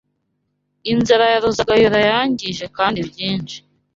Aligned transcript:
Inzara 0.91 1.25
ya 1.31 1.39
Ruzagayura 1.43 1.99
yangije 2.11 2.65
kandi 2.77 2.99
byinshi 3.09 3.57